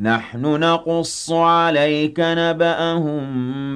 نَحْنُ 0.00 0.60
نَقُصُّ 0.60 1.32
عَلَيْكَ 1.32 2.20
نَبَأَهُم 2.20 3.22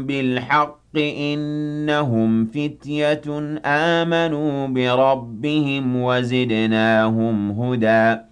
بِالْحَقِّ 0.06 0.78
ۚ 0.94 0.98
إِنَّهُمْ 0.98 2.46
فِتْيَةٌ 2.46 3.58
آمَنُوا 3.64 4.66
بِرَبِّهِمْ 4.66 6.02
وَزِدْنَاهُمْ 6.02 7.50
هُدًى. 7.50 8.31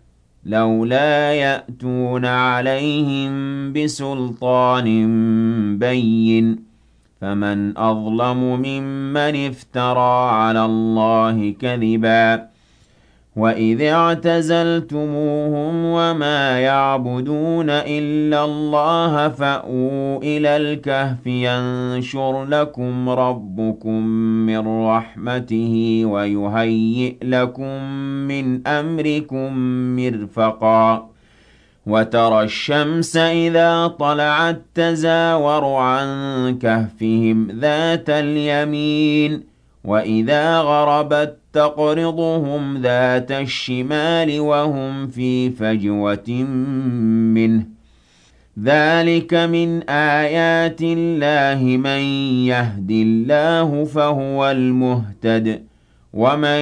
لولا 0.45 1.33
يأتون 1.33 2.25
عليهم 2.25 3.31
بسلطان 3.73 4.87
بين 5.77 6.63
فمن 7.21 7.77
أظلم 7.77 8.37
ممن 8.37 9.47
افترى 9.47 10.29
على 10.31 10.65
الله 10.65 11.55
كذبا 11.59 12.50
وإذ 13.35 13.81
اعتزلتموهم 13.81 15.85
وما 15.85 16.59
يعبدون 16.59 17.69
إلا 17.69 18.45
الله 18.45 19.29
فأووا 19.29 20.17
إلى 20.17 20.57
الكهف 20.57 21.27
ينشر 21.27 22.45
لكم 22.45 23.09
ربكم 23.09 24.03
من 24.45 24.85
رحمته 24.85 26.01
ويهيئ 26.05 27.15
لكم 27.23 27.83
من 28.27 28.67
أمركم 28.67 29.53
مرفقا 29.95 31.09
وترى 31.85 32.43
الشمس 32.43 33.17
إذا 33.17 33.87
طلعت 33.87 34.61
تزاور 34.75 35.65
عن 35.65 36.09
كهفهم 36.59 37.47
ذات 37.51 38.09
اليمين 38.09 39.50
وإذا 39.83 40.57
غربت 40.57 41.37
تقرضهم 41.53 42.77
ذات 42.81 43.31
الشمال 43.31 44.39
وهم 44.39 45.07
في 45.07 45.49
فجوة 45.49 46.29
منه 47.35 47.65
ذلك 48.63 49.33
من 49.33 49.89
آيات 49.89 50.81
الله 50.81 51.77
من 51.77 52.01
يهد 52.45 52.91
الله 52.91 53.85
فهو 53.85 54.51
المهتد 54.51 55.63
ومن 56.13 56.61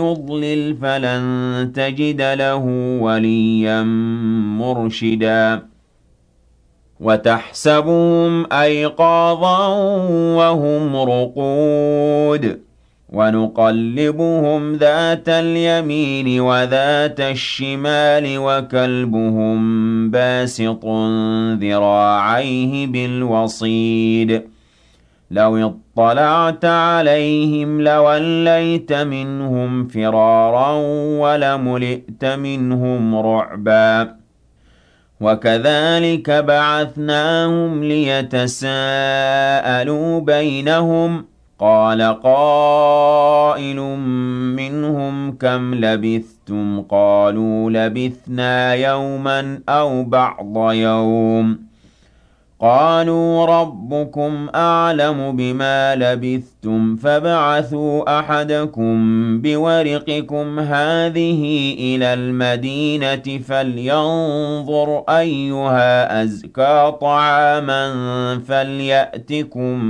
يضلل 0.00 0.76
فلن 0.76 1.72
تجد 1.74 2.22
له 2.22 2.64
وليا 3.00 3.82
مرشدا 4.58 5.67
وتحسبهم 7.00 8.52
أيقاظا 8.52 9.68
وهم 10.36 10.96
رقود. 10.96 12.68
وَنُقَلِّبُهُمْ 13.12 14.74
ذَاتَ 14.74 15.28
الْيَمِينِ 15.28 16.40
وَذَاتَ 16.40 17.20
الشِّمَالِ 17.20 18.38
وَكَلْبُهُم 18.38 19.58
بَاسِطٌ 20.10 20.84
ذِرَاعَيْهِ 21.60 22.86
بِالْوَصِيدِ. 22.86 24.42
لَوِ 25.30 25.74
اطَّلَعْتَ 25.98 26.64
عَلَيْهِمْ 26.64 27.80
لَوَلَّيْتَ 27.80 28.92
مِنْهُمْ 28.92 29.88
فِرَارًا 29.88 30.72
وَلَمُلِئْتَ 31.20 32.24
مِنْهُمْ 32.24 33.16
رُعْبًا. 33.16 34.17
وَكَذَلِكَ 35.20 36.30
بَعَثْنَاهُمْ 36.30 37.84
لِيَتَسَاءَلُوا 37.84 38.70
بَيْنَهُمْ 40.20 41.22
ۚ. 41.22 41.24
قَالَ 41.58 42.02
قَائِلٌ 42.22 43.76
مِّنْهُمْ 44.56 45.32
كَمْ 45.32 45.74
لَبِثْتُمْ 45.74 46.82
ۖ؟ 46.82 46.84
قَالُوا 46.90 47.70
لَبِثْنَا 47.70 48.74
يَوْمًا 48.74 49.60
أَوْ 49.68 50.04
بَعْضَ 50.04 50.72
يَوْمٍ. 50.72 51.67
قالوا 52.60 53.46
ربكم 53.46 54.48
أعلم 54.54 55.36
بما 55.36 55.96
لبثتم 55.96 56.96
فبعثوا 56.96 58.18
أحدكم 58.18 58.96
بورقكم 59.40 60.58
هذه 60.60 61.74
إلى 61.78 62.14
المدينة 62.14 63.38
فلينظر 63.48 65.04
أيها 65.08 66.22
أزكى 66.22 66.92
طعاما 67.00 67.88
فليأتكم 68.48 69.80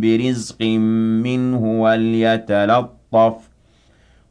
برزق 0.00 0.62
منه 1.22 1.82
وليتلطف 1.82 3.34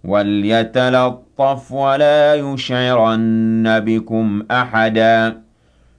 وليتلطف 0.03 1.71
ولا 1.71 2.35
يشعرن 2.35 3.79
بكم 3.79 4.43
أحداً 4.51 5.46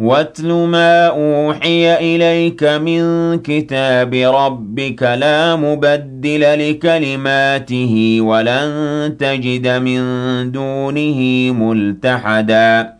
واتل 0.00 0.52
ما 0.52 1.06
أوحي 1.06 1.94
إليك 1.94 2.64
من 2.64 3.02
كتاب 3.38 4.14
ربك 4.14 5.02
لا 5.02 5.56
مبدل 5.56 6.70
لكلماته 6.70 8.18
ولن 8.20 9.16
تجد 9.18 9.68
من 9.68 10.02
دونه 10.52 11.20
ملتحدا. 11.52 12.99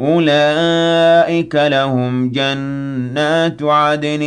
أولئك 0.00 1.54
لهم 1.54 2.30
جنات 2.30 3.62
عدن 3.62 4.22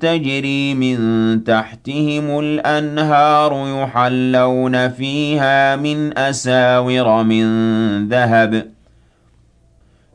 تجري 0.00 0.74
من 0.74 0.98
تحتهم 1.44 2.38
الأنهار 2.38 3.82
يحلون 3.82 4.88
فيها 4.88 5.76
من 5.76 6.18
أساور 6.18 7.22
من 7.22 7.44
ذهب 8.08 8.71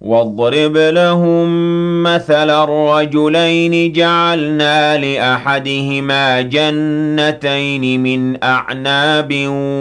واضرب 0.00 0.76
لهم 0.76 1.48
مثل 2.02 2.50
الرجلين 2.50 3.92
جعلنا 3.92 4.98
لأحدهما 4.98 6.40
جنتين 6.40 8.02
من 8.02 8.44
أعناب 8.44 9.34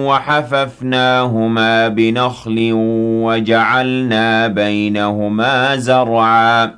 وحففناهما 0.07 1.87
بنخل 1.87 2.69
وجعلنا 3.23 4.47
بينهما 4.47 5.75
زرعا. 5.75 6.71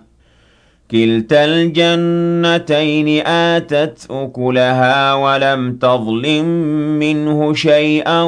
كلتا 0.92 1.46
الجنتين 1.46 3.28
آتت 3.28 4.08
أكلها 4.12 5.14
ولم 5.14 5.78
تظلم 5.78 6.46
منه 7.00 7.54
شيئا 7.54 8.22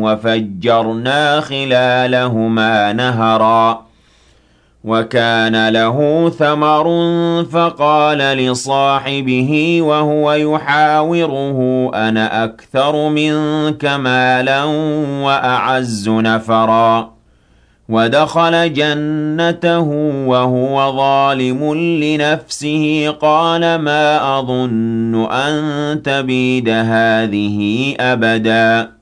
وفجرنا 0.00 1.40
خلالهما 1.40 2.92
نهرا. 2.92 3.91
وَكَانَ 4.84 5.68
لَهُ 5.68 6.28
ثَمَرٌ 6.38 6.84
فَقَالَ 7.52 8.18
لِصَاحِبِهِ 8.18 9.78
وَهُوَ 9.82 10.32
يُحَاوِرُهُ 10.32 11.90
أَنَا 11.94 12.44
أَكْثَرُ 12.44 13.08
مِنكَ 13.08 13.84
مَالًا 13.84 14.64
وَأَعَزُّ 15.24 16.08
نَفَرًا. 16.08 17.12
وَدَخَلَ 17.88 18.72
جَنَّتَهُ 18.72 19.88
وَهُوَ 20.26 20.96
ظَالِمٌ 20.96 21.74
لِنَفْسِهِ 21.74 23.14
قَالَ 23.20 23.78
مَا 23.78 24.38
أَظُنُّ 24.38 25.26
أَن 25.32 26.02
تَبِيدَ 26.02 26.68
هَٰذِهِ 26.68 27.94
أَبَدًا. 28.00 29.01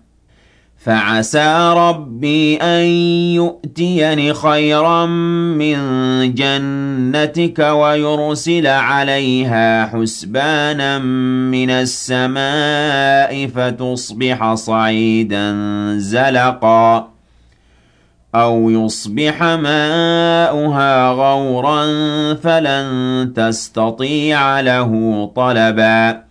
فَعَسَىٰ 0.83 1.73
رَبِّي 1.77 2.57
أَن 2.57 2.85
يُؤْتِيَنِ 3.35 4.33
خَيْرًا 4.33 5.05
مِّن 5.05 5.77
جَنَّتِكَ 6.35 7.59
وَيُرْسِلَ 7.59 8.67
عَلَيْهَا 8.67 9.85
حُسْبَانًا 9.85 10.99
مِّنَ 11.53 11.69
السَّمَاءِ 11.69 13.47
فَتُصْبِحَ 13.47 14.53
صَعِيدًا 14.53 15.53
زَلَقًا 15.97 17.07
أَوْ 18.35 18.69
يُصْبِحَ 18.69 19.43
مَاؤُهَا 19.43 21.09
غَوْرًا 21.11 21.83
فَلَن 22.33 23.33
تَسْتَطِيعَ 23.35 24.59
لَهُ 24.59 24.91
طَلَبًا 25.35 26.30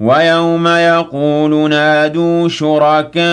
وَيَوْمَ 0.00 0.68
يَقُولُ 0.68 1.70
نَادُوا 1.70 2.48
شُرَكَائِيَ 2.48 3.26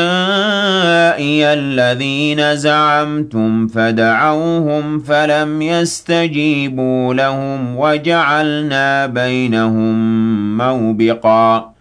الَّذِينَ 1.54 2.56
زَعَمْتُمْ 2.56 3.68
فَدَعَوْهُمْ 3.68 5.00
فَلَمْ 5.00 5.62
يَسْتَجِيبُوا 5.62 7.14
لَهُمْ 7.14 7.78
وَجَعَلْنَا 7.78 9.06
بَيْنَهُم 9.06 10.58
مَّوْبِقًا. 10.58 11.72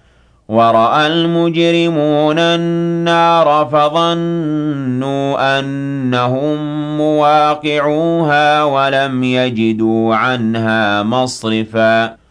وَرَأَى 0.49 1.07
الْمُجْرِمُونَ 1.07 2.39
النَّارَ 2.39 3.69
فَظَنُّوا 3.73 5.59
أَنَّهُم 5.59 6.57
مُّوَاقِعُوهَا 6.99 8.63
وَلَمْ 8.63 9.25
يَجِدُوا 9.25 10.15
عَنْهَا 10.15 11.03
مَصْرِفًا. 11.03 12.24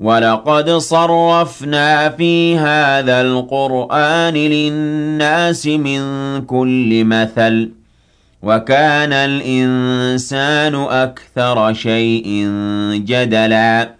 وَلَقَدْ 0.00 0.70
صَرَّفْنَا 0.70 2.08
فِي 2.08 2.56
هَٰذَا 2.58 3.20
الْقُرْآنِ 3.20 4.34
لِلنَّاسِ 4.34 5.66
مِن 5.66 6.00
كُلِّ 6.46 7.04
مَثَلٍ 7.04 7.68
ۚ 7.68 7.72
وَكَانَ 8.42 9.12
الْإِنسَانُ 9.12 10.74
أَكْثَرَ 10.74 11.72
شَيْءٍ 11.72 12.26
جَدَلًا. 13.06 13.99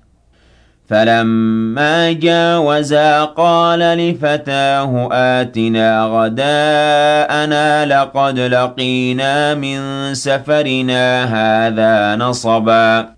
فَلَمَّا 0.91 2.11
جَاوَزَا 2.11 3.23
قَالَ 3.25 3.79
لِفَتَاهُ 3.79 5.09
آتِنَا 5.11 6.05
غَدَاءَنَا 6.05 7.85
لَقَدْ 7.85 8.39
لَقِينَا 8.39 9.55
مِن 9.55 9.79
سَفَرِنَا 10.13 11.05
هَٰذَا 11.35 12.15
نَصَبًا 12.15 13.09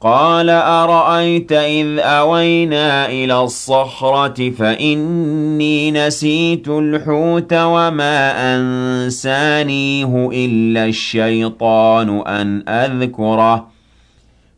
قَالَ 0.00 0.50
أَرَأَيْتَ 0.50 1.52
إِذْ 1.52 1.98
أَوَيْنَا 1.98 3.06
إِلَى 3.06 3.40
الصَّخْرَةِ 3.42 4.50
فَإِنِّي 4.50 5.90
نَسِيتُ 5.90 6.68
الْحُوتَ 6.68 7.52
وَمَا 7.52 8.32
أَنسَانِيهُ 8.54 10.30
إِلَّا 10.32 10.84
الشَّيْطَانُ 10.84 12.22
أَنْ 12.26 12.68
أَذْكُرَهُ 12.68 13.69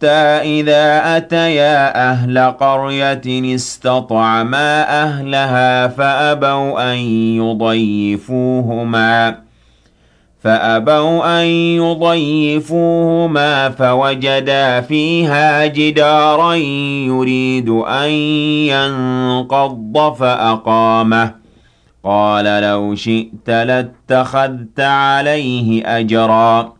حتى 0.00 0.60
إذا 0.60 1.16
أتيا 1.16 2.10
أهل 2.10 2.38
قرية 2.38 3.54
استطعما 3.54 5.02
أهلها 5.02 5.88
فأبوا 5.88 6.92
أن 6.92 6.98
يضيفوهما 7.36 9.36
فأبوا 10.42 11.42
أن 11.42 11.46
يضيفوهما 11.76 13.68
فوجدا 13.68 14.80
فيها 14.80 15.66
جدارا 15.66 16.54
يريد 17.04 17.68
أن 17.68 18.10
ينقض 18.72 20.14
فأقامه. 20.14 21.34
قال 22.04 22.62
لو 22.62 22.94
شئت 22.94 23.50
لاتخذت 23.50 24.80
عليه 24.80 25.98
أجرا. 25.98 26.79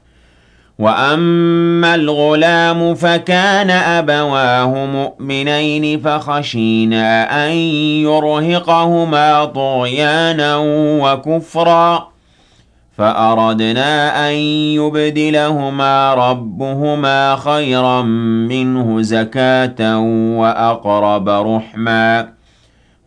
وأما 0.81 1.95
الغلام 1.95 2.95
فكان 2.95 3.69
أبواه 3.69 4.85
مؤمنين 4.85 5.99
فخشينا 5.99 7.07
أن 7.45 7.51
يرهقهما 8.01 9.45
طغيانا 9.45 10.57
وكفرا 11.01 12.07
فأردنا 12.97 14.29
أن 14.29 14.33
يبدلهما 14.81 16.13
ربهما 16.13 17.35
خيرا 17.35 18.01
منه 18.51 19.01
زكاة 19.01 19.99
وأقرب 20.37 21.29
رحمًا 21.29 22.40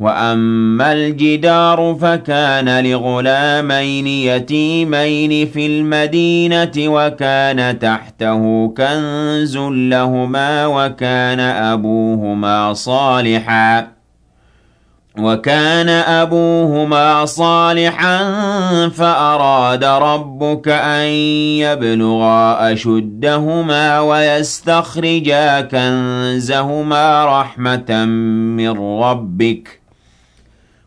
وأما 0.01 0.93
الجدار 0.93 1.97
فكان 2.01 2.85
لغلامين 2.85 4.07
يتيمين 4.07 5.47
في 5.47 5.67
المدينة 5.67 6.73
وكان 6.79 7.79
تحته 7.79 8.69
كنز 8.77 9.57
لهما 9.57 10.67
وكان 10.67 11.41
أبوهما 11.41 12.73
صالحا 12.73 13.89
وكان 15.19 15.89
أبوهما 15.89 17.25
صالحا 17.25 18.19
فأراد 18.89 19.85
ربك 19.85 20.69
أن 20.69 21.07
يبلغا 21.63 22.73
أشدهما 22.73 24.01
ويستخرجا 24.01 25.61
كنزهما 25.61 27.25
رحمة 27.41 28.05
من 28.05 28.71
ربك 29.01 29.81
ۖ 29.81 29.84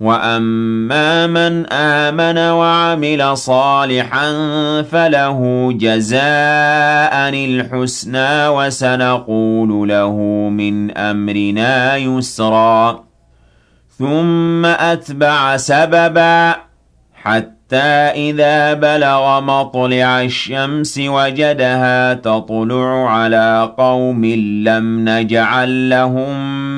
وَأَمَّا 0.00 1.26
مَنْ 1.26 1.66
آمَنَ 1.72 2.38
وَعَمِلَ 2.38 3.36
صَالِحًا 3.36 4.32
فَلَهُ 4.82 5.72
جَزَاءً 5.72 7.28
الْحُسْنَىٰ 7.34 8.48
وَسَنَقُولُ 8.48 9.88
لَهُ 9.88 10.12
مِنْ 10.50 10.90
أَمْرِنَا 10.98 11.96
يُسْرًا 11.96 13.04
ثُمَّ 13.98 14.66
أَتْبَعَ 14.66 15.56
سَبَبًا 15.56 16.54
حَتَّىٰ 17.14 18.30
إِذَا 18.30 18.74
بَلَغَ 18.74 19.40
مَطْلِعَ 19.40 20.22
الشَّمْسِ 20.22 20.98
وَجَدَهَا 21.06 22.14
تَطْلُعُ 22.14 23.08
عَلَىٰ 23.10 23.74
قَوْمٍ 23.78 24.24
لَّمْ 24.64 25.08
نَجْعَل 25.08 25.88
لَّهُم 25.90 26.36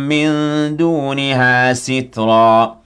مِّن 0.08 0.30
دُونِهَا 0.76 1.72
سِتْرًا 1.72 2.85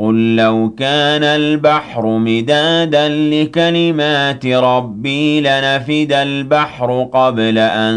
قُل 0.00 0.36
لَّوْ 0.36 0.70
كَانَ 0.78 1.22
الْبَحْرُ 1.24 2.18
مِدَادًا 2.18 3.08
لِّكَلِمَاتِ 3.08 4.46
رَبِّي 4.46 5.40
لَنَفِدَ 5.40 6.12
الْبَحْرُ 6.12 7.08
قَبْلَ 7.12 7.58
أَن 7.58 7.94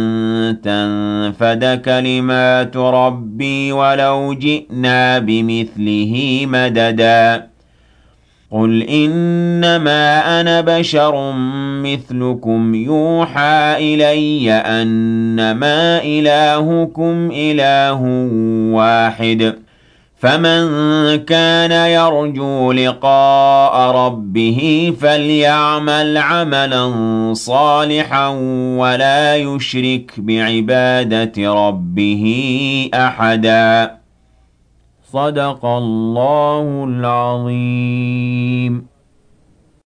تَنفَدَ 0.63 1.81
كَلِمَاتُ 1.85 2.77
رَبِّي 2.77 3.71
وَلَوْ 3.71 4.33
جِئْنَا 4.33 5.19
بِمِثْلِهِ 5.19 6.41
مَدَدًا 6.45 7.47
قُلْ 8.51 8.81
إِنَّمَا 8.83 10.41
أَنَا 10.41 10.61
بَشَرٌ 10.61 11.31
مِّثْلُكُمْ 11.83 12.75
يُوحَىٰ 12.75 13.75
إِلَيَّ 13.77 14.51
أَنَّمَا 14.51 16.01
إِلَٰهُكُمْ 16.03 17.29
إِلَٰهٌ 17.33 18.01
وَاحِدٌ 18.75 19.62
فَمَن 20.23 20.65
كَانَ 21.15 21.71
يَرْجُو 21.71 22.71
لِقَاءَ 22.71 23.95
رَبِّهِ 23.95 24.93
فَلْيَعْمَلْ 25.01 26.17
عَمَلًا 26.17 26.93
صَالِحًا 27.33 28.27
وَلَا 28.77 29.35
يُشْرِكْ 29.35 30.13
بِعِبَادَةِ 30.17 31.33
رَبِّهِ 31.37 32.25
أَحَدًا. 32.93 33.91
صدق 35.13 35.65
الله 35.65 36.85
العظيم. 36.87 38.92